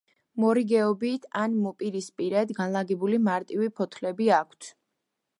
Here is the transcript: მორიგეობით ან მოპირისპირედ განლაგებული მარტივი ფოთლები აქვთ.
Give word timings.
მორიგეობით 0.43 1.25
ან 1.41 1.57
მოპირისპირედ 1.65 2.53
განლაგებული 2.59 3.19
მარტივი 3.27 3.69
ფოთლები 3.81 4.31
აქვთ. 4.39 4.71